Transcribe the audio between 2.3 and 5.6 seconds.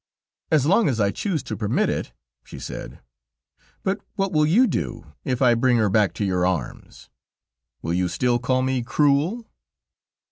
she said; "but what will you do, if I